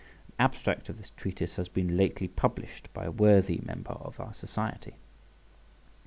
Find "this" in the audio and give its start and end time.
0.97-1.11